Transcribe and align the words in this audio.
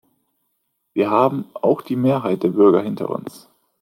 Wir 0.95 1.11
haben 1.11 1.45
auch 1.53 1.83
die 1.83 1.95
Mehrheit 1.95 2.41
der 2.41 2.47
Bürger 2.49 2.81
hinter 2.81 3.07
uns. 3.11 3.47